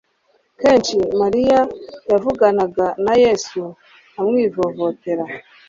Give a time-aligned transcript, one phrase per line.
[0.61, 1.59] Kenshi Mariya
[2.11, 3.61] yavuganaga na Yesu
[4.19, 5.23] amwivovotera,